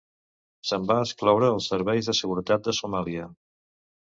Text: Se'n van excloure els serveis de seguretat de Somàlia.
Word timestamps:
Se'n 0.69 0.87
van 0.91 1.01
excloure 1.01 1.51
els 1.57 1.67
serveis 1.73 2.09
de 2.13 2.15
seguretat 2.23 2.67
de 2.71 2.77
Somàlia. 2.79 3.29